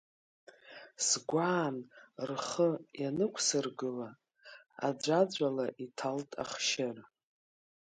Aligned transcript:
Сгәаан 1.07 1.77
рхы 2.29 2.69
ианықәсыргыла, 3.01 4.09
аӡәаӡәала 4.87 5.65
иҭалт 5.83 6.31
ахшьыра. 6.43 7.05